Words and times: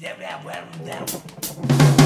Yeah, 0.00 0.14
yeah, 0.18 0.42
well, 0.42 0.64
yeah. 0.86 1.99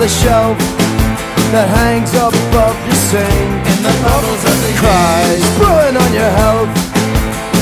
The 0.00 0.08
shelf 0.08 0.56
that 1.52 1.68
hangs 1.76 2.16
up 2.16 2.32
above 2.48 2.72
your 2.88 3.00
sink. 3.12 3.52
In 3.68 3.84
the 3.84 3.92
bubbles 4.00 4.42
of 4.48 4.56
the 4.64 4.72
cries, 4.80 5.44
brewing 5.60 5.92
on 5.92 6.10
your 6.16 6.32
health 6.40 6.72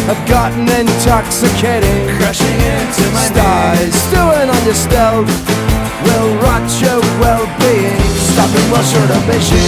I've 0.06 0.22
gotten 0.30 0.70
intoxicating. 0.70 2.06
Crushing 2.14 2.58
into 2.62 3.04
my 3.10 3.26
stars, 3.26 3.90
stewing 4.06 4.48
on 4.54 4.62
your 4.62 4.78
stealth 4.78 5.26
will 6.06 6.30
rot 6.38 6.62
your 6.78 7.02
well-being. 7.18 7.98
Stopping 8.30 8.70
short 8.86 9.10
of 9.10 9.22
mission. 9.26 9.66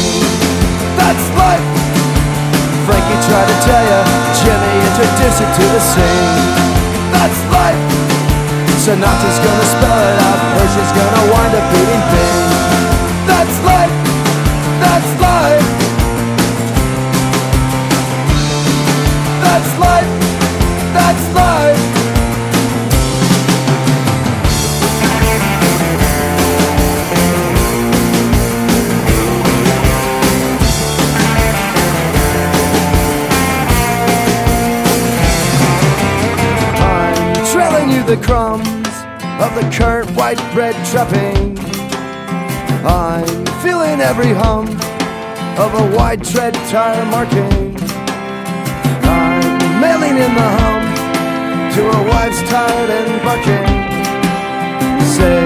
That's 0.95 1.27
life. 1.35 1.67
Frankie 2.87 3.21
tried 3.27 3.49
to 3.51 3.57
tell 3.67 3.83
you, 3.83 4.01
Jimmy 4.47 4.75
introduced 4.95 5.43
it 5.43 5.51
to 5.59 5.65
the 5.75 5.83
scene. 5.91 6.39
That's 7.19 7.41
life. 7.51 8.10
Sinatra's 8.81 9.39
gonna 9.39 9.67
spell 9.67 9.99
it 10.09 10.23
out, 10.23 10.41
Percy's 10.57 10.93
gonna 10.93 11.33
wind 11.33 11.55
up 11.55 11.71
beating 11.71 12.01
things. 12.09 12.80
Of 39.51 39.65
the 39.65 39.71
current 39.77 40.09
white 40.17 40.39
bread 40.55 40.75
trapping. 40.91 41.59
I'm 42.87 43.27
feeling 43.63 44.01
every 44.01 44.33
hum 44.33 44.67
of 45.59 45.71
a 45.75 45.97
wide 45.97 46.23
tread 46.25 46.55
tire 46.71 47.05
marking. 47.07 47.75
I'm 49.03 49.81
mailing 49.81 50.17
in 50.23 50.33
the 50.35 50.49
hum 50.59 50.83
to 51.75 51.83
a 51.83 52.01
wife's 52.11 52.43
tired 52.51 52.91
and 52.91 53.11
barking. 53.27 53.71
Say 55.19 55.43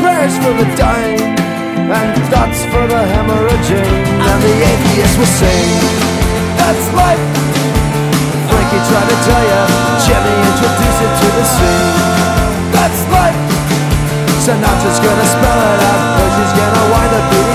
prayers 0.00 0.36
for 0.42 0.52
the 0.60 0.68
dying 0.76 1.20
and 1.20 2.12
thoughts 2.28 2.60
for 2.72 2.84
the 2.86 3.02
hemorrhaging. 3.14 3.92
And 4.20 4.38
the 4.42 4.54
atheist 4.72 5.16
will 5.18 5.32
sing, 5.40 5.68
that's 6.60 6.86
life. 6.92 7.24
Frankie 8.50 8.82
tried 8.90 9.08
to 9.08 9.18
tell 9.24 9.44
you, 9.50 9.62
Jimmy 10.04 10.34
introduced 10.44 11.00
it 11.06 11.12
to 11.20 11.28
the 11.36 11.44
scene. 11.44 12.15
That's 12.86 13.02
life. 13.10 13.34
Sinatra's 14.46 15.00
gonna 15.02 15.26
spell 15.26 15.58
it 15.74 15.82
out, 15.90 16.02
Percy's 16.14 16.52
gonna 16.54 16.84
wind 16.94 17.12
up 17.18 17.45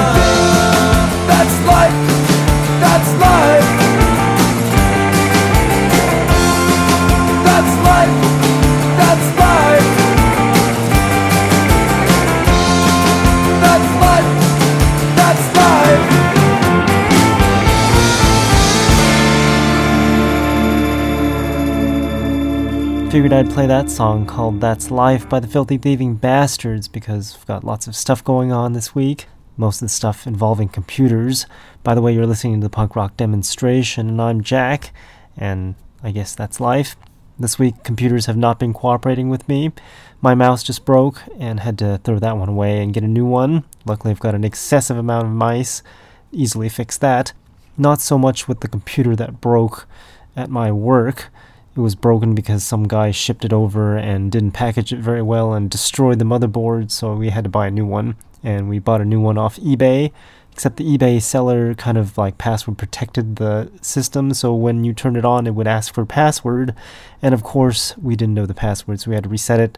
Figured 23.11 23.33
I'd 23.33 23.49
play 23.49 23.67
that 23.67 23.89
song 23.89 24.25
called 24.25 24.61
That's 24.61 24.89
Life 24.89 25.27
by 25.27 25.41
the 25.41 25.47
Filthy 25.47 25.77
Thieving 25.77 26.15
Bastards 26.15 26.87
because 26.87 27.35
we've 27.35 27.45
got 27.45 27.65
lots 27.65 27.85
of 27.85 27.93
stuff 27.93 28.23
going 28.23 28.53
on 28.53 28.71
this 28.71 28.95
week. 28.95 29.25
Most 29.57 29.81
of 29.81 29.87
the 29.87 29.89
stuff 29.89 30.25
involving 30.25 30.69
computers. 30.69 31.45
By 31.83 31.93
the 31.93 32.01
way, 32.01 32.13
you're 32.13 32.25
listening 32.25 32.61
to 32.61 32.65
the 32.65 32.69
punk 32.69 32.95
rock 32.95 33.17
demonstration, 33.17 34.07
and 34.07 34.21
I'm 34.21 34.39
Jack, 34.39 34.93
and 35.35 35.75
I 36.01 36.11
guess 36.11 36.33
that's 36.33 36.61
life. 36.61 36.95
This 37.37 37.59
week, 37.59 37.83
computers 37.83 38.27
have 38.27 38.37
not 38.37 38.59
been 38.59 38.73
cooperating 38.73 39.27
with 39.27 39.45
me. 39.49 39.73
My 40.21 40.33
mouse 40.33 40.63
just 40.63 40.85
broke 40.85 41.21
and 41.37 41.59
had 41.59 41.77
to 41.79 41.99
throw 42.05 42.17
that 42.17 42.37
one 42.37 42.47
away 42.47 42.81
and 42.81 42.93
get 42.93 43.03
a 43.03 43.09
new 43.09 43.25
one. 43.25 43.65
Luckily, 43.85 44.11
I've 44.11 44.21
got 44.21 44.35
an 44.35 44.45
excessive 44.45 44.97
amount 44.97 45.25
of 45.25 45.33
mice. 45.33 45.83
Easily 46.31 46.69
fix 46.69 46.97
that. 46.99 47.33
Not 47.77 47.99
so 47.99 48.17
much 48.17 48.47
with 48.47 48.61
the 48.61 48.69
computer 48.69 49.17
that 49.17 49.41
broke 49.41 49.85
at 50.33 50.49
my 50.49 50.71
work. 50.71 51.29
It 51.75 51.79
was 51.79 51.95
broken 51.95 52.35
because 52.35 52.63
some 52.63 52.87
guy 52.87 53.11
shipped 53.11 53.45
it 53.45 53.53
over 53.53 53.95
and 53.95 54.29
didn't 54.31 54.51
package 54.51 54.91
it 54.91 54.99
very 54.99 55.21
well 55.21 55.53
and 55.53 55.69
destroyed 55.69 56.19
the 56.19 56.25
motherboard, 56.25 56.91
so 56.91 57.13
we 57.13 57.29
had 57.29 57.45
to 57.45 57.49
buy 57.49 57.67
a 57.67 57.71
new 57.71 57.85
one. 57.85 58.15
And 58.43 58.67
we 58.67 58.79
bought 58.79 59.01
a 59.01 59.05
new 59.05 59.21
one 59.21 59.37
off 59.37 59.55
eBay, 59.57 60.11
except 60.51 60.75
the 60.75 60.97
eBay 60.97 61.21
seller 61.21 61.73
kind 61.75 61.97
of 61.97 62.17
like 62.17 62.37
password 62.37 62.77
protected 62.77 63.37
the 63.37 63.71
system, 63.81 64.33
so 64.33 64.53
when 64.53 64.83
you 64.83 64.93
turned 64.93 65.15
it 65.15 65.23
on, 65.23 65.47
it 65.47 65.55
would 65.55 65.67
ask 65.67 65.93
for 65.93 66.05
password. 66.05 66.75
And 67.21 67.33
of 67.33 67.43
course, 67.43 67.97
we 67.97 68.17
didn't 68.17 68.33
know 68.33 68.45
the 68.45 68.53
password, 68.53 68.99
so 68.99 69.09
we 69.09 69.15
had 69.15 69.23
to 69.23 69.29
reset 69.29 69.59
it. 69.59 69.77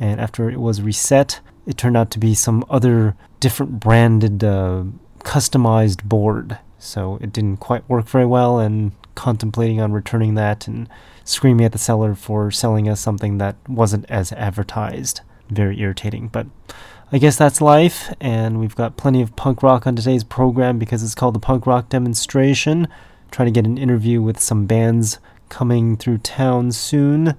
And 0.00 0.20
after 0.20 0.48
it 0.48 0.60
was 0.60 0.80
reset, 0.80 1.40
it 1.66 1.76
turned 1.76 1.96
out 1.96 2.10
to 2.12 2.18
be 2.18 2.34
some 2.34 2.64
other 2.70 3.16
different 3.40 3.80
branded, 3.80 4.42
uh, 4.42 4.84
customized 5.20 6.04
board. 6.04 6.58
So 6.78 7.18
it 7.20 7.32
didn't 7.32 7.58
quite 7.58 7.88
work 7.88 8.06
very 8.06 8.26
well, 8.26 8.58
and 8.58 8.92
contemplating 9.14 9.80
on 9.80 9.92
returning 9.92 10.34
that 10.34 10.66
and 10.66 10.88
screaming 11.24 11.64
at 11.64 11.72
the 11.72 11.78
seller 11.78 12.14
for 12.14 12.50
selling 12.50 12.88
us 12.88 13.00
something 13.00 13.38
that 13.38 13.56
wasn't 13.68 14.04
as 14.10 14.32
advertised. 14.32 15.20
Very 15.48 15.80
irritating, 15.80 16.28
but 16.28 16.46
I 17.12 17.18
guess 17.18 17.36
that's 17.36 17.60
life, 17.60 18.12
and 18.20 18.58
we've 18.58 18.74
got 18.74 18.96
plenty 18.96 19.22
of 19.22 19.36
punk 19.36 19.62
rock 19.62 19.86
on 19.86 19.94
today's 19.94 20.24
program 20.24 20.78
because 20.78 21.02
it's 21.02 21.14
called 21.14 21.34
the 21.34 21.40
Punk 21.40 21.66
Rock 21.66 21.88
Demonstration. 21.88 22.88
Trying 23.30 23.46
to 23.46 23.52
get 23.52 23.66
an 23.66 23.78
interview 23.78 24.22
with 24.22 24.40
some 24.40 24.66
bands 24.66 25.18
coming 25.48 25.96
through 25.96 26.18
town 26.18 26.72
soon, 26.72 27.34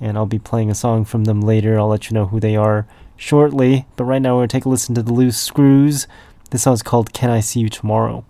and 0.00 0.16
I'll 0.16 0.26
be 0.26 0.38
playing 0.38 0.70
a 0.70 0.74
song 0.74 1.04
from 1.04 1.24
them 1.24 1.40
later. 1.40 1.78
I'll 1.78 1.88
let 1.88 2.08
you 2.08 2.14
know 2.14 2.26
who 2.26 2.40
they 2.40 2.56
are 2.56 2.86
shortly, 3.16 3.86
but 3.96 4.04
right 4.04 4.22
now 4.22 4.34
we're 4.34 4.40
going 4.40 4.48
to 4.48 4.56
take 4.56 4.64
a 4.64 4.68
listen 4.68 4.94
to 4.94 5.02
the 5.02 5.12
Loose 5.12 5.38
Screws. 5.38 6.06
This 6.50 6.62
song's 6.62 6.82
called 6.82 7.12
Can 7.12 7.30
I 7.30 7.40
See 7.40 7.60
You 7.60 7.68
Tomorrow? 7.68 8.24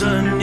Have 0.00 0.37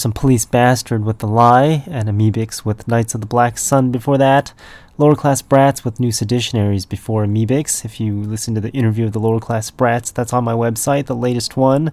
some 0.00 0.12
Police 0.12 0.46
Bastard 0.46 1.04
with 1.04 1.18
The 1.18 1.26
Lie, 1.26 1.84
and 1.86 2.08
Amebix 2.08 2.64
with 2.64 2.88
Knights 2.88 3.14
of 3.14 3.20
the 3.20 3.26
Black 3.26 3.58
Sun 3.58 3.90
before 3.90 4.18
that. 4.18 4.52
Lower 4.96 5.14
Class 5.14 5.42
Brats 5.42 5.84
with 5.84 6.00
New 6.00 6.10
Seditionaries 6.10 6.86
before 6.86 7.24
Amebix. 7.24 7.84
If 7.84 8.00
you 8.00 8.20
listen 8.20 8.54
to 8.54 8.60
the 8.60 8.70
interview 8.70 9.06
of 9.06 9.12
the 9.12 9.20
Lower 9.20 9.40
Class 9.40 9.70
Brats, 9.70 10.10
that's 10.10 10.32
on 10.32 10.44
my 10.44 10.54
website, 10.54 11.06
the 11.06 11.14
latest 11.14 11.56
one. 11.56 11.92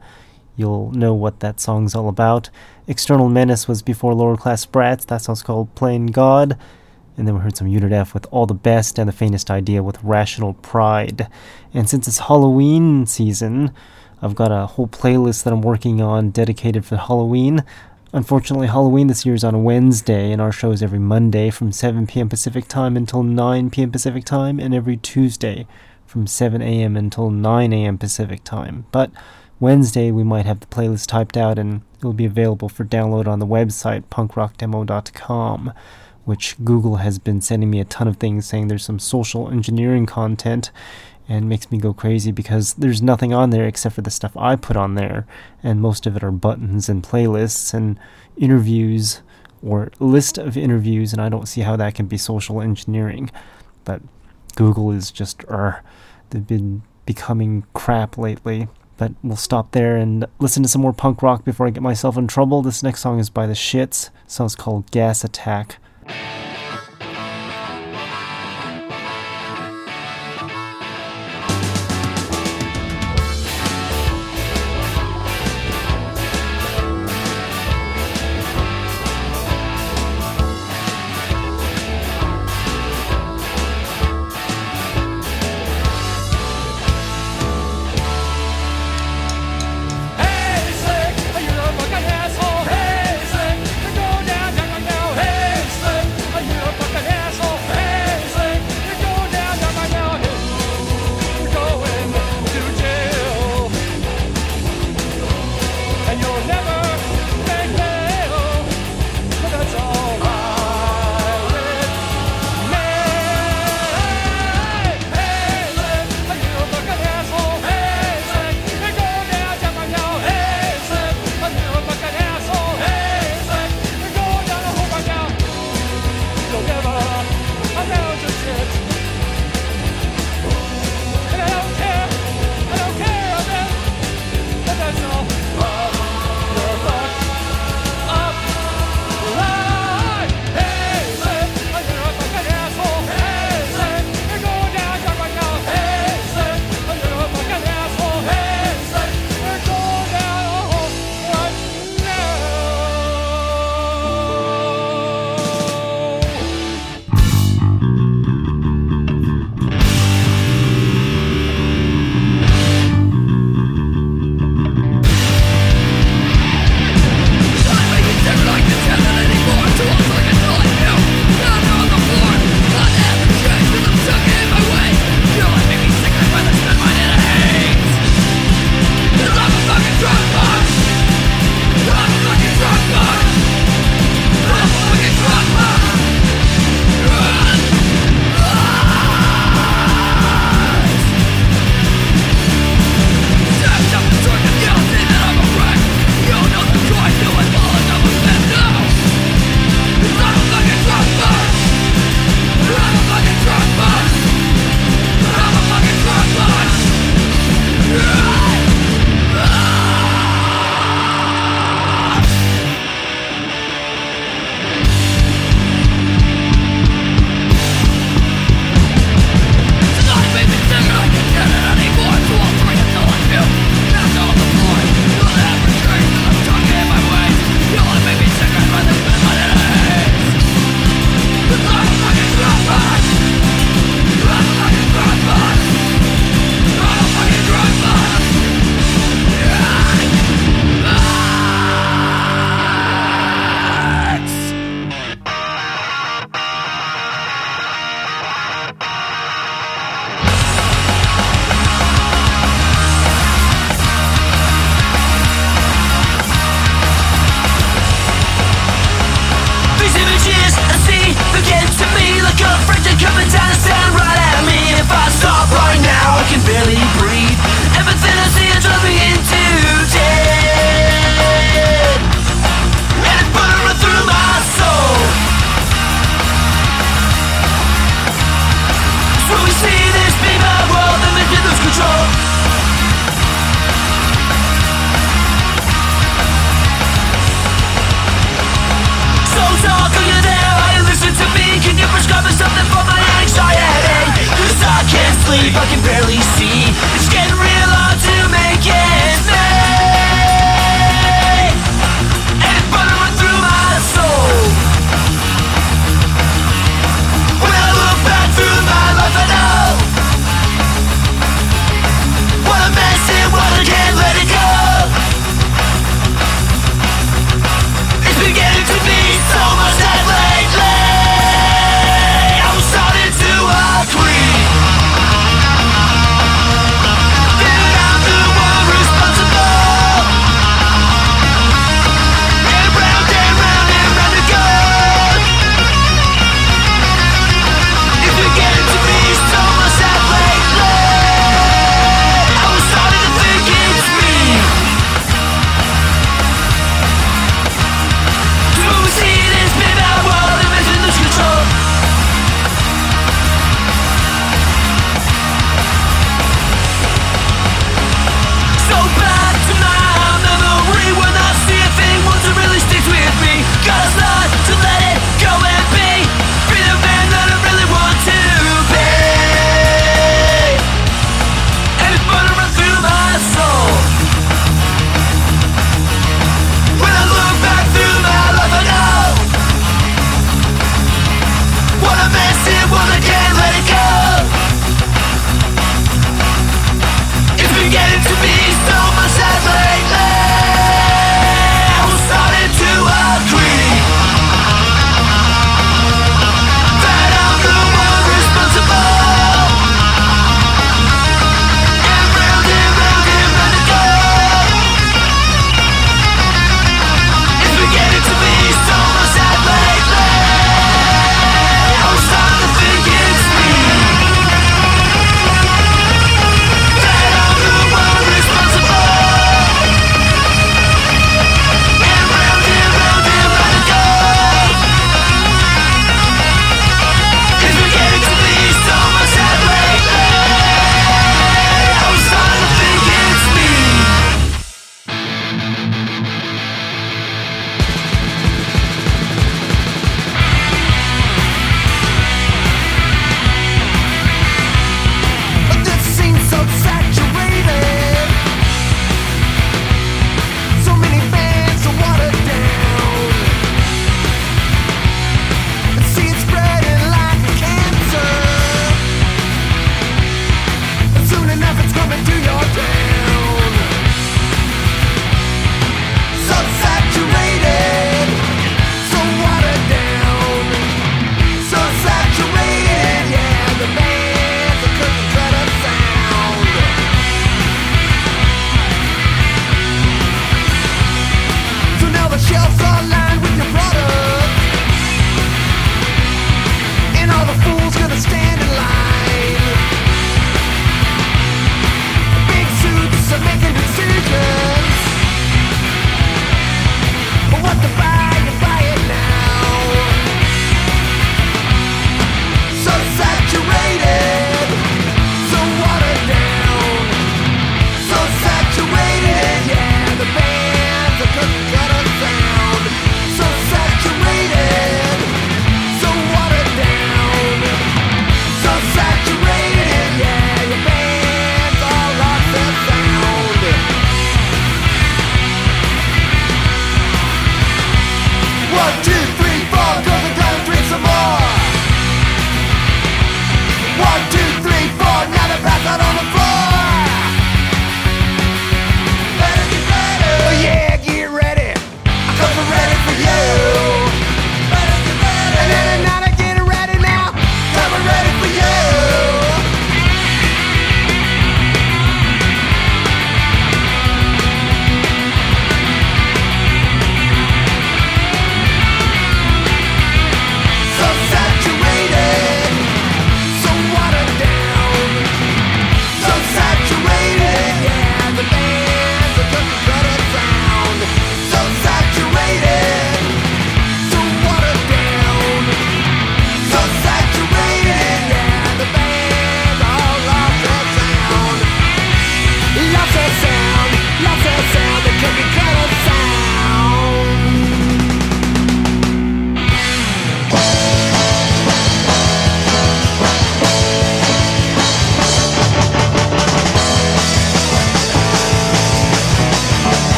You'll 0.56 0.92
know 0.92 1.14
what 1.14 1.42
that 1.42 1.60
song's 1.60 1.94
all 1.94 2.10
about. 2.10 2.50
External 2.88 3.30
Menace 3.30 3.68
was 3.68 3.82
before 3.82 4.14
Lower 4.14 4.38
Class 4.38 4.66
Brats. 4.66 5.06
That 5.06 5.22
song's 5.22 5.44
called 5.44 5.76
Plain 5.76 6.08
God. 6.08 6.58
And 7.18 7.28
then 7.28 7.36
we 7.36 7.42
heard 7.42 7.58
some 7.58 7.68
Unit 7.68 7.92
F 7.92 8.14
with 8.14 8.26
All 8.32 8.46
the 8.46 8.54
Best 8.54 8.98
and 8.98 9.08
the 9.08 9.14
Faintest 9.14 9.52
Idea 9.52 9.84
with 9.84 10.04
Rational 10.04 10.54
Pride. 10.54 11.28
And 11.74 11.90
since 11.90 12.08
it's 12.08 12.20
Halloween 12.20 13.06
season, 13.06 13.74
I've 14.22 14.36
got 14.36 14.52
a 14.52 14.66
whole 14.66 14.88
playlist 14.88 15.44
that 15.44 15.54
I'm 15.54 15.62
working 15.62 16.02
on 16.02 16.32
dedicated 16.32 16.86
for 16.86 16.98
Halloween. 16.98 17.64
Unfortunately, 18.14 18.68
Halloween 18.68 19.08
this 19.08 19.26
year 19.26 19.36
is 19.36 19.44
on 19.44 19.54
a 19.54 19.60
Wednesday, 19.60 20.32
and 20.32 20.42
our 20.42 20.52
show 20.52 20.72
is 20.72 20.82
every 20.82 21.00
Monday 21.00 21.50
from 21.50 21.72
7 21.72 22.08
p.m. 22.08 22.30
Pacific 22.30 22.68
Time 22.68 22.96
until 22.96 23.22
9 23.22 23.70
p.m. 23.70 23.92
Pacific 23.92 24.24
Time, 24.24 24.60
and 24.60 24.74
every 24.74 24.96
Tuesday 24.96 25.68
from 26.06 26.26
7 26.26 26.62
a.m. 26.62 26.96
until 26.96 27.30
9 27.30 27.74
a.m. 27.74 27.98
Pacific 27.98 28.44
Time. 28.46 28.86
But 28.92 29.12
Wednesday, 29.60 30.12
we 30.12 30.24
might 30.24 30.46
have 30.46 30.62
the 30.62 30.68
playlist 30.68 31.08
typed 31.08 31.36
out 31.36 31.60
and 31.60 31.82
it 31.98 32.06
will 32.06 32.14
be 32.14 32.26
available 32.26 32.70
for 32.70 32.86
download 32.86 33.28
on 33.28 33.40
the 33.40 33.46
website, 33.48 34.04
punkrockdemo.com, 34.06 35.74
which 36.28 36.58
Google 36.66 36.98
has 36.98 37.20
been 37.20 37.40
sending 37.40 37.70
me 37.70 37.80
a 37.80 37.86
ton 37.86 38.06
of 38.06 38.18
things 38.18 38.46
saying 38.46 38.68
there's 38.68 38.84
some 38.84 39.00
social 39.00 39.50
engineering 39.50 40.06
content 40.06 40.72
and 41.30 41.48
makes 41.48 41.72
me 41.72 41.78
go 41.78 41.94
crazy 41.94 42.34
because 42.34 42.74
there's 42.74 43.02
nothing 43.02 43.34
on 43.34 43.50
there 43.50 43.66
except 43.66 43.96
for 43.96 44.02
the 44.02 44.12
stuff 44.12 44.36
I 44.36 44.58
put 44.58 44.76
on 44.76 44.96
there, 44.96 45.26
and 45.64 45.80
most 45.80 46.06
of 46.06 46.18
it 46.18 46.24
are 46.26 46.32
buttons 46.32 46.90
and 46.90 47.02
playlists 47.02 47.74
and 47.74 47.98
interviews 48.36 49.22
or 49.64 49.90
list 50.00 50.38
of 50.38 50.58
interviews, 50.58 51.14
and 51.14 51.22
I 51.22 51.30
don't 51.30 51.48
see 51.48 51.62
how 51.62 51.78
that 51.78 51.96
can 51.96 52.08
be 52.08 52.18
social 52.18 52.62
engineering. 52.62 53.32
But 53.86 54.02
Google 54.56 54.92
is 54.92 55.12
just, 55.12 55.46
er, 55.46 55.82
they've 56.32 56.46
been 56.46 56.84
becoming 57.06 57.66
crap 57.74 58.18
lately. 58.18 58.68
But 58.98 59.14
we'll 59.24 59.38
stop 59.38 59.72
there 59.72 59.96
and 59.96 60.26
listen 60.40 60.62
to 60.64 60.70
some 60.70 60.82
more 60.82 60.92
punk 60.92 61.22
rock 61.22 61.46
before 61.46 61.68
I 61.68 61.70
get 61.70 61.84
myself 61.84 62.18
in 62.18 62.28
trouble. 62.28 62.62
This 62.62 62.84
next 62.84 63.00
song 63.00 63.18
is 63.18 63.30
by 63.30 63.48
the 63.48 63.54
Shits. 63.54 64.10
Song's 64.28 64.56
called 64.56 64.92
Gas 64.92 65.24
Attack. 65.24 65.78
Hey, 66.10 66.47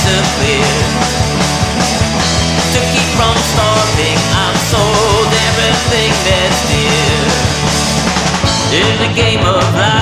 To 0.00 0.06
keep 2.92 3.10
from 3.18 3.36
starving 3.36 4.18
I've 4.32 4.56
sold 4.72 5.28
everything 5.48 6.10
that's 6.24 6.60
In 8.72 8.92
the 9.02 9.10
game 9.14 9.44
of 9.44 9.62
life 9.74 9.99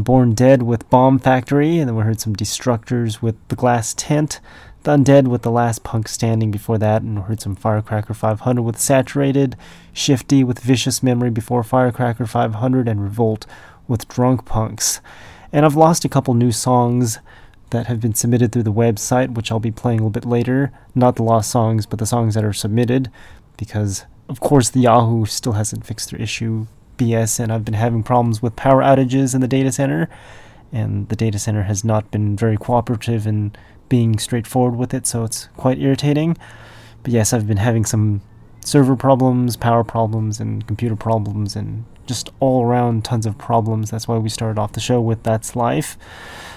some 0.00 0.04
Born 0.04 0.32
Dead 0.32 0.62
with 0.62 0.88
Bomb 0.88 1.18
Factory, 1.18 1.78
and 1.78 1.86
then 1.86 1.94
we 1.94 2.04
heard 2.04 2.20
some 2.20 2.34
Destructors 2.34 3.20
with 3.20 3.36
The 3.48 3.56
Glass 3.56 3.92
Tent, 3.92 4.40
The 4.84 4.92
Undead 4.92 5.28
with 5.28 5.42
The 5.42 5.50
Last 5.50 5.84
Punk 5.84 6.08
Standing 6.08 6.50
before 6.50 6.78
that, 6.78 7.02
and 7.02 7.16
we 7.16 7.22
heard 7.24 7.42
some 7.42 7.54
Firecracker 7.54 8.14
500 8.14 8.62
with 8.62 8.78
Saturated, 8.78 9.56
Shifty 9.92 10.42
with 10.42 10.60
Vicious 10.60 11.02
Memory 11.02 11.28
before 11.28 11.62
Firecracker 11.62 12.24
500, 12.24 12.88
and 12.88 13.02
Revolt 13.02 13.44
with 13.86 14.08
Drunk 14.08 14.46
Punks. 14.46 15.02
And 15.52 15.66
I've 15.66 15.76
lost 15.76 16.06
a 16.06 16.08
couple 16.08 16.32
new 16.32 16.52
songs 16.52 17.18
that 17.68 17.86
have 17.88 18.00
been 18.00 18.14
submitted 18.14 18.52
through 18.52 18.62
the 18.62 18.72
website, 18.72 19.34
which 19.34 19.52
I'll 19.52 19.60
be 19.60 19.70
playing 19.70 20.00
a 20.00 20.02
little 20.04 20.18
bit 20.18 20.24
later. 20.24 20.72
Not 20.94 21.16
the 21.16 21.24
lost 21.24 21.50
songs, 21.50 21.84
but 21.84 21.98
the 21.98 22.06
songs 22.06 22.34
that 22.36 22.44
are 22.44 22.54
submitted, 22.54 23.10
because 23.58 24.06
of 24.30 24.40
course 24.40 24.70
the 24.70 24.80
Yahoo 24.80 25.26
still 25.26 25.52
hasn't 25.52 25.84
fixed 25.84 26.10
their 26.10 26.22
issue 26.22 26.68
BS, 27.00 27.40
and 27.40 27.50
I've 27.50 27.64
been 27.64 27.74
having 27.74 28.02
problems 28.02 28.42
with 28.42 28.56
power 28.56 28.82
outages 28.82 29.34
in 29.34 29.40
the 29.40 29.48
data 29.48 29.72
center, 29.72 30.08
and 30.70 31.08
the 31.08 31.16
data 31.16 31.38
center 31.38 31.62
has 31.62 31.84
not 31.84 32.10
been 32.10 32.36
very 32.36 32.56
cooperative 32.56 33.26
in 33.26 33.52
being 33.88 34.18
straightforward 34.18 34.76
with 34.76 34.92
it, 34.92 35.06
so 35.06 35.24
it's 35.24 35.48
quite 35.56 35.78
irritating. 35.78 36.36
But 37.02 37.12
yes, 37.12 37.32
I've 37.32 37.48
been 37.48 37.56
having 37.56 37.84
some 37.84 38.20
server 38.62 38.96
problems, 38.96 39.56
power 39.56 39.82
problems, 39.82 40.38
and 40.38 40.66
computer 40.66 40.96
problems, 40.96 41.56
and 41.56 41.86
just 42.06 42.28
all 42.38 42.64
around 42.64 43.04
tons 43.04 43.24
of 43.24 43.38
problems. 43.38 43.90
That's 43.90 44.06
why 44.06 44.18
we 44.18 44.28
started 44.28 44.60
off 44.60 44.72
the 44.72 44.80
show 44.80 45.00
with 45.00 45.22
That's 45.22 45.56
Life. 45.56 45.96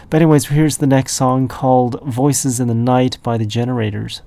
But, 0.10 0.18
anyways, 0.18 0.48
here's 0.48 0.78
the 0.78 0.88
next 0.88 1.14
song 1.14 1.48
called 1.48 2.02
Voices 2.04 2.60
in 2.60 2.68
the 2.68 2.76
Night 2.76 3.18
by 3.24 3.38
the 3.38 3.46
Generators. 3.46 4.22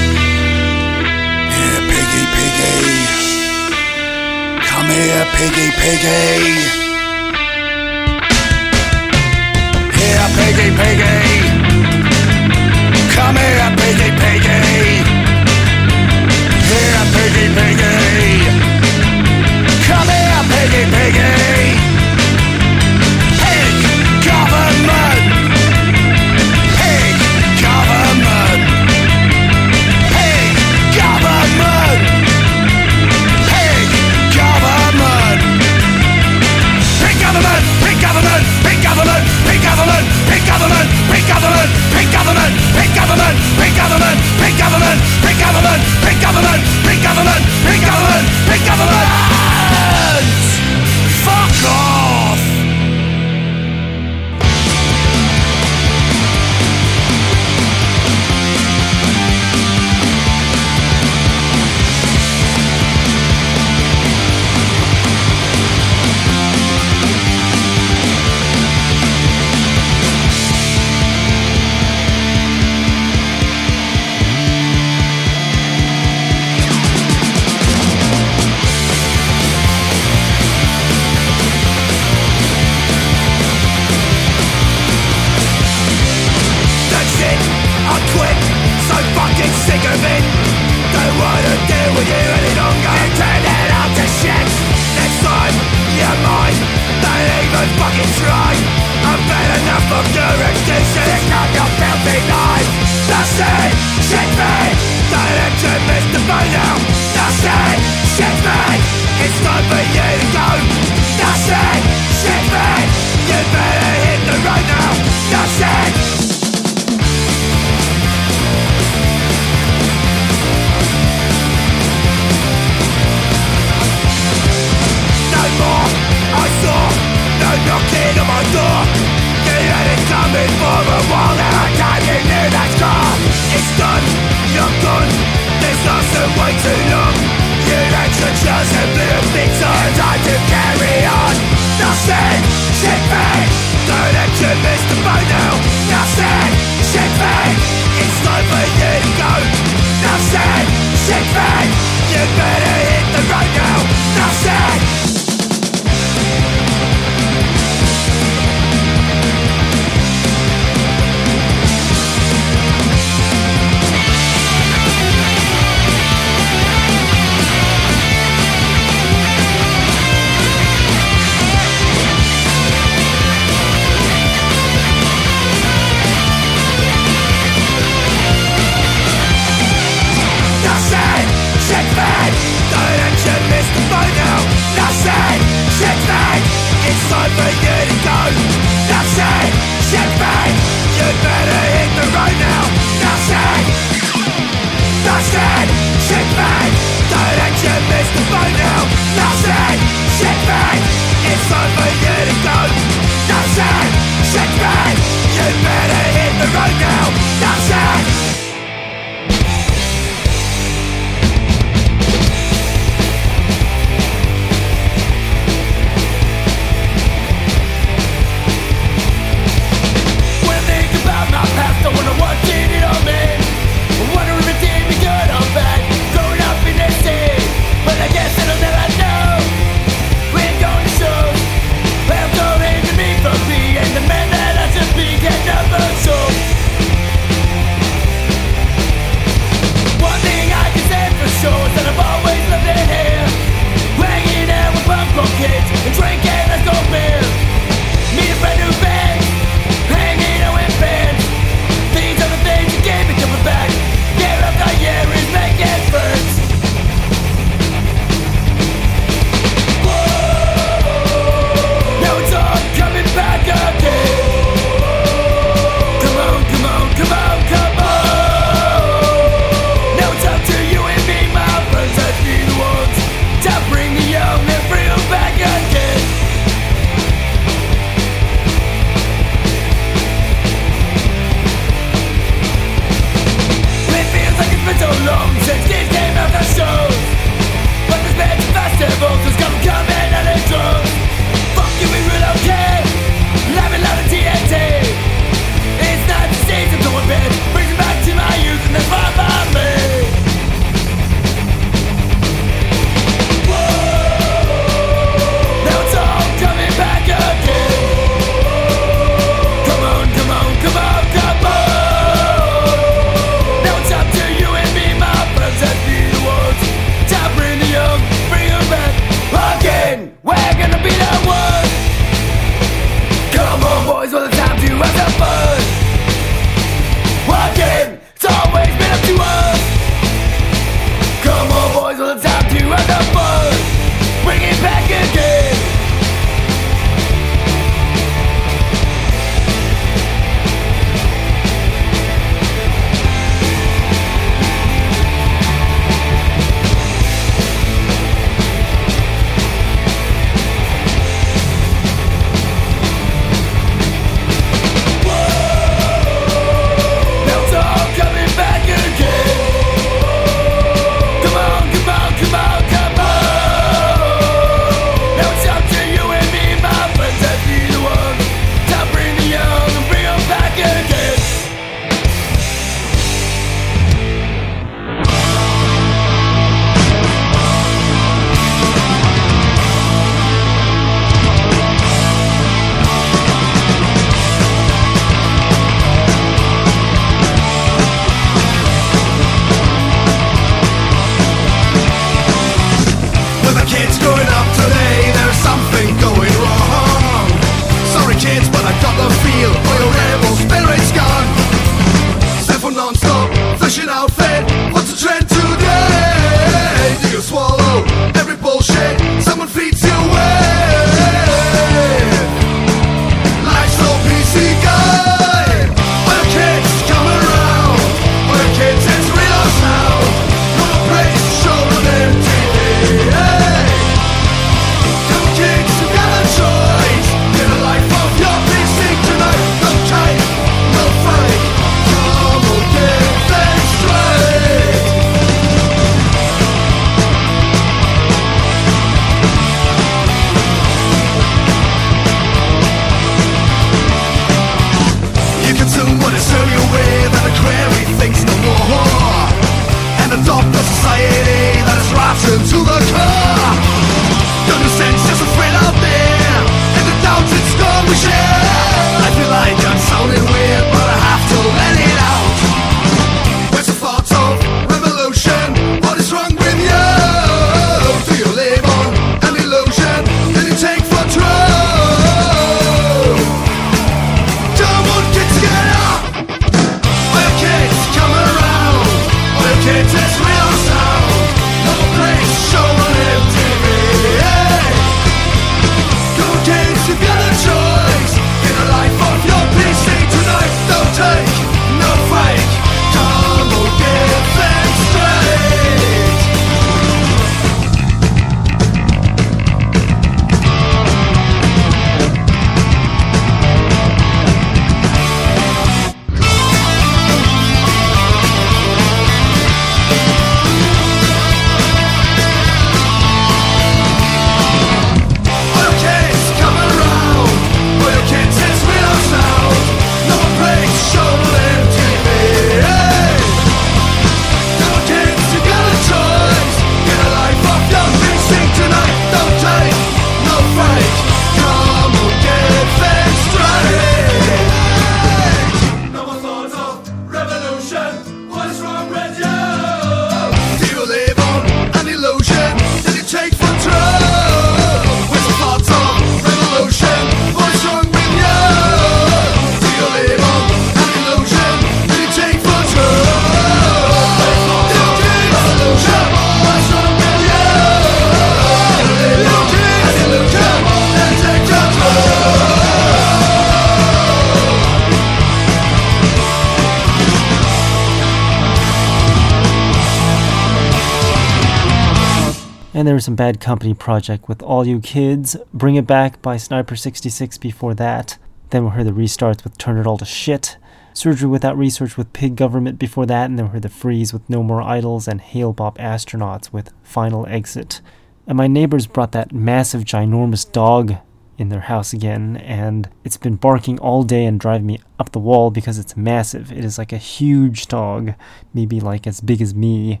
Some 573.06 573.14
Bad 573.14 573.38
Company 573.38 573.72
project 573.72 574.28
with 574.28 574.42
All 574.42 574.66
You 574.66 574.80
Kids, 574.80 575.36
Bring 575.54 575.76
It 575.76 575.86
Back 575.86 576.20
by 576.22 576.36
Sniper 576.36 576.74
66 576.74 577.38
before 577.38 577.72
that. 577.74 578.18
Then 578.50 578.64
we 578.64 578.70
heard 578.72 578.88
the 578.88 578.90
restarts 578.90 579.44
with 579.44 579.56
Turn 579.56 579.78
It 579.78 579.86
All 579.86 579.96
to 579.98 580.04
Shit, 580.04 580.56
Surgery 580.92 581.28
Without 581.28 581.56
Research 581.56 581.96
with 581.96 582.12
Pig 582.12 582.34
Government 582.34 582.80
before 582.80 583.06
that, 583.06 583.26
and 583.26 583.38
then 583.38 583.46
we 583.46 583.52
heard 583.52 583.62
the 583.62 583.68
Freeze 583.68 584.12
with 584.12 584.28
No 584.28 584.42
More 584.42 584.60
Idols 584.60 585.06
and 585.06 585.20
Hale-Bopp 585.20 585.76
Astronauts 585.76 586.52
with 586.52 586.72
Final 586.82 587.28
Exit. 587.28 587.80
And 588.26 588.36
my 588.36 588.48
neighbors 588.48 588.88
brought 588.88 589.12
that 589.12 589.32
massive, 589.32 589.84
ginormous 589.84 590.50
dog 590.50 590.96
in 591.38 591.48
their 591.48 591.60
house 591.60 591.92
again, 591.92 592.38
and 592.38 592.90
it's 593.04 593.16
been 593.16 593.36
barking 593.36 593.78
all 593.78 594.02
day 594.02 594.24
and 594.24 594.40
driving 594.40 594.66
me 594.66 594.80
up 594.98 595.12
the 595.12 595.20
wall 595.20 595.52
because 595.52 595.78
it's 595.78 595.96
massive. 595.96 596.50
It 596.50 596.64
is 596.64 596.76
like 596.76 596.92
a 596.92 596.98
huge 596.98 597.68
dog, 597.68 598.14
maybe 598.52 598.80
like 598.80 599.06
as 599.06 599.20
big 599.20 599.40
as 599.40 599.54
me, 599.54 600.00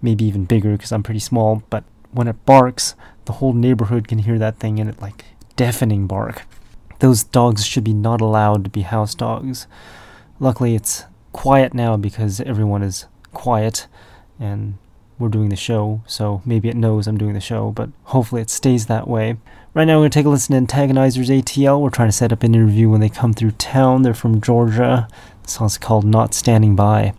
maybe 0.00 0.24
even 0.24 0.46
bigger 0.46 0.72
because 0.72 0.90
I'm 0.90 1.02
pretty 1.02 1.20
small, 1.20 1.62
but 1.68 1.84
when 2.16 2.28
it 2.28 2.44
barks, 2.44 2.94
the 3.26 3.34
whole 3.34 3.52
neighborhood 3.52 4.08
can 4.08 4.18
hear 4.20 4.38
that 4.38 4.58
thing 4.58 4.80
and 4.80 4.88
it 4.88 5.00
like 5.00 5.24
deafening 5.56 6.06
bark. 6.06 6.42
Those 6.98 7.22
dogs 7.22 7.66
should 7.66 7.84
be 7.84 7.92
not 7.92 8.20
allowed 8.20 8.64
to 8.64 8.70
be 8.70 8.82
house 8.82 9.14
dogs. 9.14 9.66
Luckily, 10.40 10.74
it's 10.74 11.04
quiet 11.32 11.74
now 11.74 11.96
because 11.96 12.40
everyone 12.40 12.82
is 12.82 13.06
quiet 13.32 13.86
and 14.40 14.78
we're 15.18 15.28
doing 15.28 15.48
the 15.48 15.56
show, 15.56 16.02
so 16.06 16.42
maybe 16.44 16.68
it 16.68 16.76
knows 16.76 17.06
I'm 17.06 17.16
doing 17.16 17.32
the 17.32 17.40
show, 17.40 17.70
but 17.70 17.88
hopefully 18.04 18.42
it 18.42 18.50
stays 18.50 18.86
that 18.86 19.08
way. 19.08 19.36
Right 19.72 19.84
now, 19.84 19.96
we're 19.96 20.02
going 20.02 20.10
to 20.10 20.18
take 20.18 20.26
a 20.26 20.30
listen 20.30 20.66
to 20.66 20.74
Antagonizers 20.74 21.28
ATL. 21.28 21.80
We're 21.80 21.90
trying 21.90 22.08
to 22.08 22.12
set 22.12 22.32
up 22.32 22.42
an 22.42 22.54
interview 22.54 22.88
when 22.88 23.00
they 23.00 23.08
come 23.08 23.32
through 23.32 23.52
town. 23.52 24.02
They're 24.02 24.14
from 24.14 24.40
Georgia. 24.40 25.08
The 25.42 25.48
song's 25.48 25.78
called 25.78 26.04
Not 26.04 26.34
Standing 26.34 26.76
By. 26.76 27.14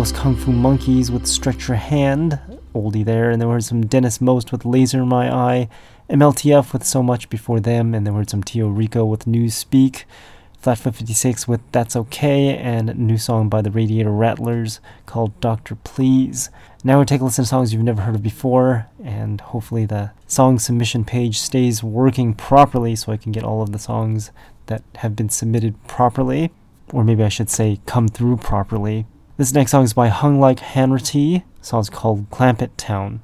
Los 0.00 0.12
Kung 0.12 0.34
Fu 0.34 0.50
Monkeys 0.50 1.10
with 1.10 1.26
Stretch 1.26 1.68
Your 1.68 1.76
Hand, 1.76 2.40
oldie 2.74 3.04
there, 3.04 3.28
and 3.28 3.38
there 3.38 3.46
we 3.46 3.52
heard 3.52 3.64
some 3.64 3.84
Dennis 3.84 4.18
Most 4.18 4.50
with 4.50 4.64
Laser 4.64 5.02
in 5.02 5.08
My 5.08 5.30
Eye, 5.30 5.68
MLTF 6.08 6.72
with 6.72 6.84
So 6.84 7.02
Much 7.02 7.28
Before 7.28 7.60
Them, 7.60 7.94
and 7.94 8.06
there 8.06 8.14
were 8.14 8.24
some 8.26 8.42
Tio 8.42 8.68
Rico 8.68 9.04
with 9.04 9.26
News 9.26 9.54
Speak, 9.54 10.06
Flatfoot 10.56 10.94
56 10.94 11.46
with 11.46 11.60
That's 11.70 11.96
Okay, 11.96 12.56
and 12.56 12.88
a 12.88 12.94
new 12.94 13.18
song 13.18 13.50
by 13.50 13.60
the 13.60 13.70
Radiator 13.70 14.10
Rattlers 14.10 14.80
called 15.04 15.38
Doctor 15.38 15.74
Please. 15.74 16.48
Now 16.82 16.98
we 16.98 17.04
take 17.04 17.20
a 17.20 17.24
listen 17.24 17.44
to 17.44 17.48
songs 17.50 17.74
you've 17.74 17.82
never 17.82 18.00
heard 18.00 18.14
of 18.14 18.22
before, 18.22 18.86
and 19.04 19.38
hopefully 19.42 19.84
the 19.84 20.12
song 20.26 20.58
submission 20.58 21.04
page 21.04 21.38
stays 21.38 21.82
working 21.82 22.32
properly 22.32 22.96
so 22.96 23.12
I 23.12 23.18
can 23.18 23.32
get 23.32 23.44
all 23.44 23.60
of 23.60 23.72
the 23.72 23.78
songs 23.78 24.30
that 24.64 24.82
have 24.94 25.14
been 25.14 25.28
submitted 25.28 25.74
properly, 25.86 26.52
or 26.90 27.04
maybe 27.04 27.22
I 27.22 27.28
should 27.28 27.50
say 27.50 27.80
come 27.84 28.08
through 28.08 28.38
properly. 28.38 29.04
This 29.40 29.54
next 29.54 29.70
song 29.70 29.84
is 29.84 29.94
by 29.94 30.08
Hung 30.08 30.38
Like 30.38 30.58
Hanratty. 30.58 31.44
Song's 31.62 31.88
called 31.88 32.28
Clampett 32.28 32.72
Town. 32.76 33.22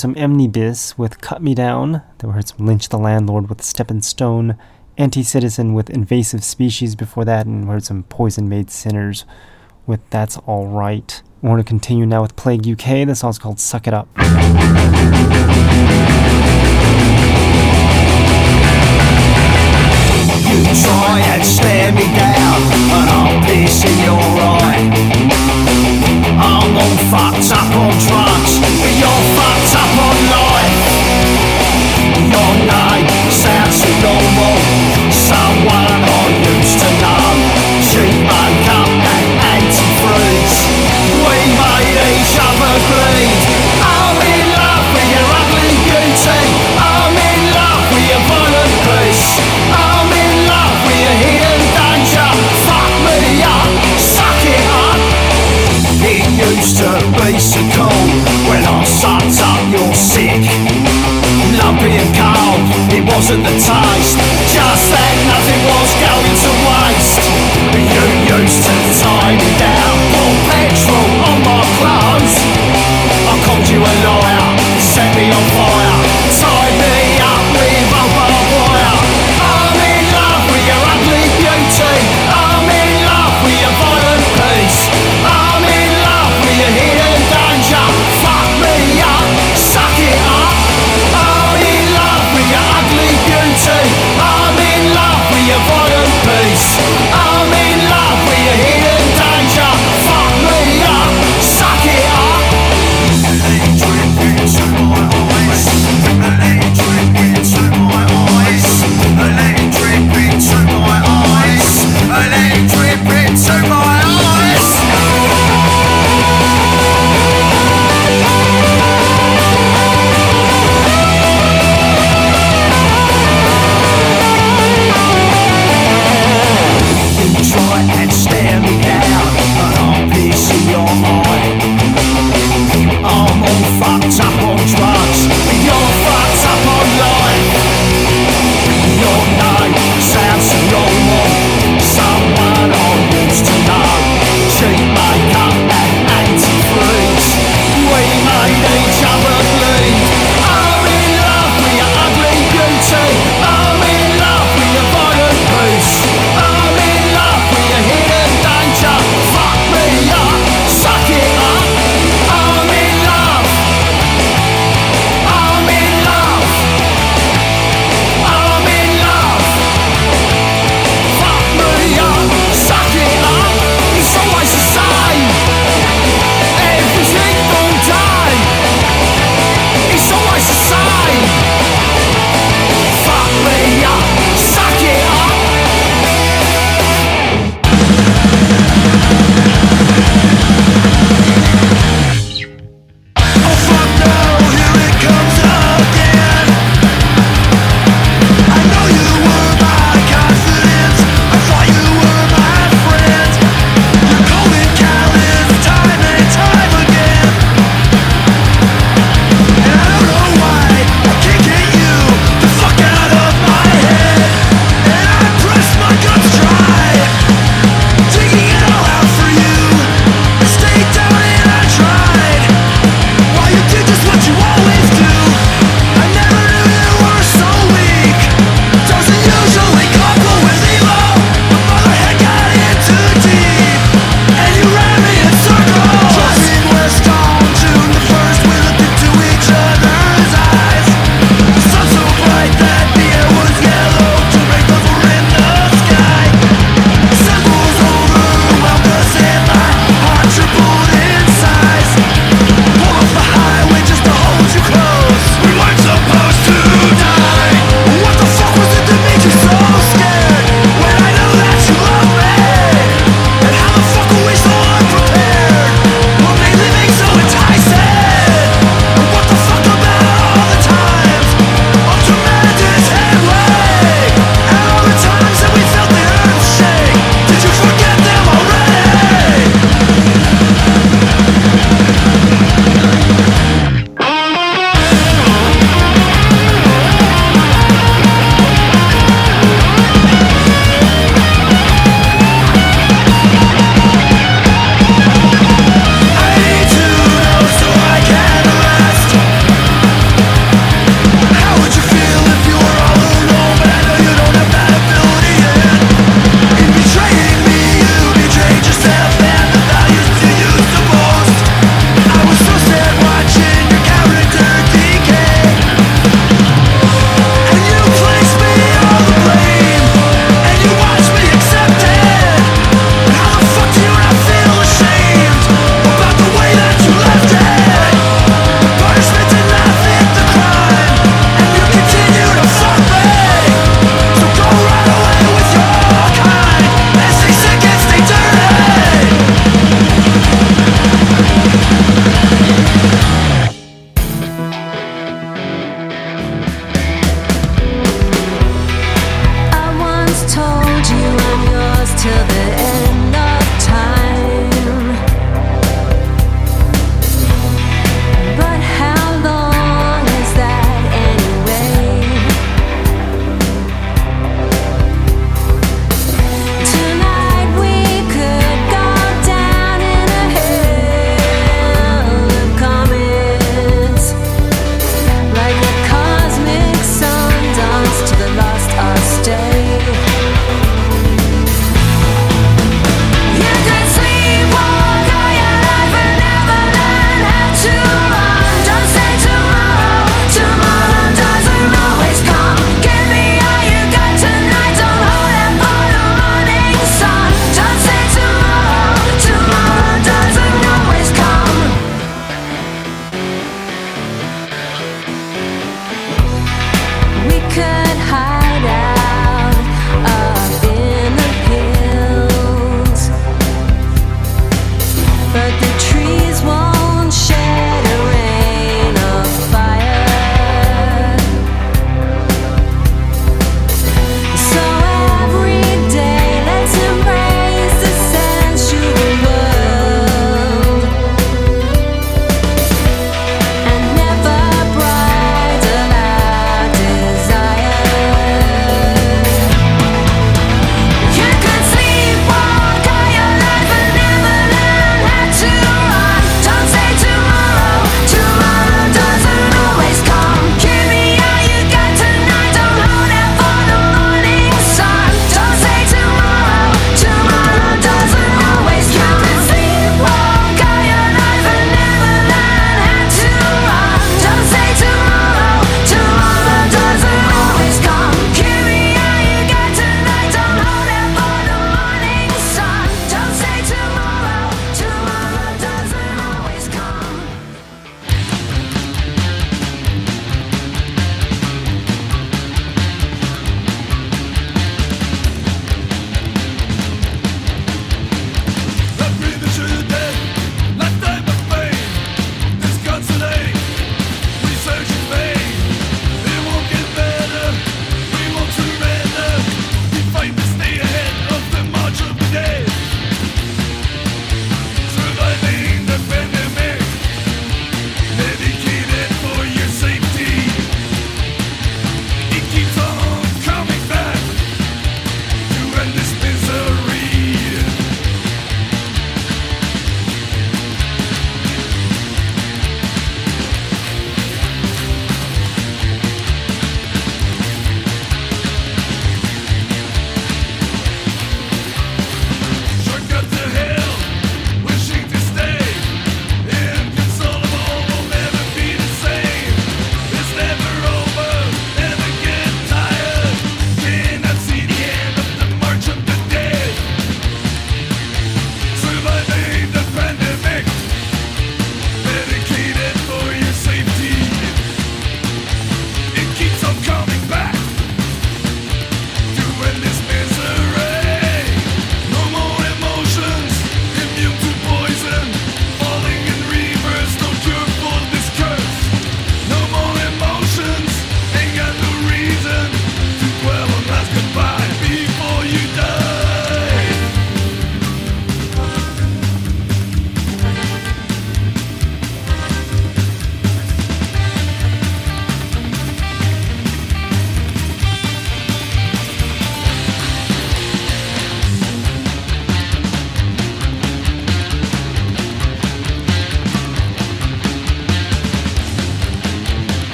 some 0.00 0.14
Emnibus 0.14 0.96
with 0.96 1.20
Cut 1.20 1.42
Me 1.42 1.54
Down. 1.54 2.00
Then 2.18 2.30
we 2.30 2.32
heard 2.32 2.48
some 2.48 2.66
Lynch 2.66 2.88
the 2.88 2.96
Landlord 2.96 3.50
with 3.50 3.60
Steppin' 3.60 4.00
Stone, 4.00 4.56
Anti 4.96 5.22
Citizen 5.22 5.74
with 5.74 5.90
Invasive 5.90 6.42
Species 6.42 6.96
before 6.96 7.26
that, 7.26 7.44
and 7.44 7.66
we 7.66 7.72
heard 7.74 7.84
some 7.84 8.04
Poison 8.04 8.48
Made 8.48 8.70
Sinners 8.70 9.26
with 9.86 10.00
That's 10.08 10.38
Alright. 10.38 11.20
We're 11.42 11.50
going 11.50 11.62
to 11.62 11.68
continue 11.68 12.06
now 12.06 12.22
with 12.22 12.34
Plague 12.34 12.66
UK. 12.66 13.06
The 13.06 13.14
song's 13.14 13.38
called 13.38 13.60
Suck 13.60 13.86
It 13.86 13.92
Up. 13.92 14.08
You 14.16 14.24
try 20.80 21.20
and 21.28 21.44
stare 21.44 21.92
me 21.92 22.04
down, 22.16 22.60
but 22.88 23.06
I'll 23.06 23.44
piss 23.44 23.84
in 23.84 23.98
your 23.98 24.16
eye. 24.16 24.80
I'm 26.40 26.74
all 26.74 26.96
fucked 27.10 27.52
up 27.52 27.76
on 27.76 27.98
drugs. 28.08 28.29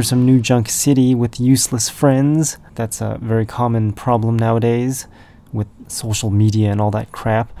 There's 0.00 0.08
some 0.08 0.24
New 0.24 0.40
Junk 0.40 0.70
City 0.70 1.14
with 1.14 1.38
useless 1.38 1.90
friends. 1.90 2.56
That's 2.74 3.02
a 3.02 3.18
very 3.20 3.44
common 3.44 3.92
problem 3.92 4.38
nowadays 4.38 5.06
with 5.52 5.66
social 5.88 6.30
media 6.30 6.72
and 6.72 6.80
all 6.80 6.90
that 6.92 7.12
crap. 7.12 7.52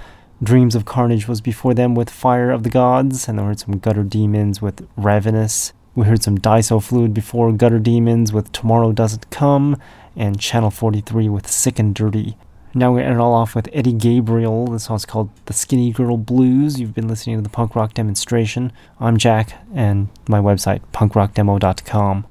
Dreams 0.42 0.74
of 0.74 0.86
Carnage 0.86 1.28
was 1.28 1.42
before 1.42 1.74
them 1.74 1.94
with 1.94 2.08
Fire 2.08 2.50
of 2.50 2.62
the 2.62 2.70
Gods, 2.70 3.28
and 3.28 3.38
I 3.38 3.44
heard 3.44 3.60
some 3.60 3.76
Gutter 3.76 4.04
Demons 4.04 4.62
with 4.62 4.88
Ravenous. 4.96 5.74
We 5.94 6.06
heard 6.06 6.22
some 6.22 6.38
Diso 6.38 6.82
Fluid 6.82 7.12
before 7.12 7.52
Gutter 7.52 7.78
Demons 7.78 8.32
with 8.32 8.50
Tomorrow 8.52 8.92
Doesn't 8.92 9.28
Come, 9.28 9.76
and 10.16 10.40
Channel 10.40 10.70
43 10.70 11.28
with 11.28 11.46
Sick 11.46 11.78
and 11.78 11.94
Dirty. 11.94 12.38
Now 12.72 12.92
we're 12.92 12.98
going 12.98 13.06
to 13.06 13.10
end 13.10 13.20
it 13.20 13.22
all 13.22 13.34
off 13.34 13.56
with 13.56 13.68
Eddie 13.72 13.92
Gabriel. 13.92 14.66
The 14.66 14.78
song's 14.78 15.04
called 15.04 15.30
The 15.46 15.52
Skinny 15.52 15.90
Girl 15.90 16.16
Blues. 16.16 16.78
You've 16.78 16.94
been 16.94 17.08
listening 17.08 17.36
to 17.36 17.42
the 17.42 17.48
punk 17.48 17.74
rock 17.74 17.94
demonstration. 17.94 18.72
I'm 19.00 19.16
Jack, 19.16 19.54
and 19.74 20.08
my 20.28 20.38
website, 20.38 20.80
punkrockdemo.com. 20.92 22.26